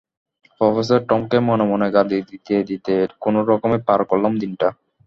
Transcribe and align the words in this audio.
Professor 0.61 0.99
টমকে 1.09 1.37
মনে 1.49 1.65
মনে 1.71 1.87
গালি 1.95 2.17
দিতে 2.29 2.55
দিতে 2.69 2.93
কোনো 3.23 3.39
রকমে 3.49 3.77
পার 3.87 3.99
করলাম 4.09 4.33
দিনটা। 4.41 4.67